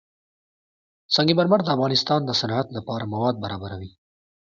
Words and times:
سنگ 1.15 1.29
مرمر 1.37 1.59
د 1.63 1.69
افغانستان 1.75 2.21
د 2.25 2.31
صنعت 2.39 2.67
لپاره 2.77 3.09
مواد 3.13 3.35
برابروي. 3.43 3.91